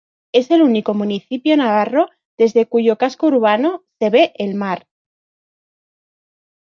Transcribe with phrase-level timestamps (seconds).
[0.31, 4.87] Es el único municipio navarro desde cuyo casco urbano se ve el mar.